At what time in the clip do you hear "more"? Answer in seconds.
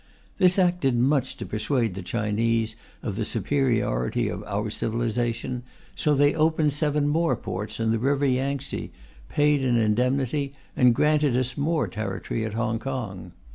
7.07-7.35, 11.55-11.87